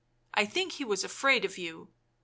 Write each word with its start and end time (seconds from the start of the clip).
I 0.33 0.45
think 0.47 0.71
he 0.71 0.83
was 0.83 1.03
afraid 1.03 1.45
of 1.45 1.59
you. 1.59 1.89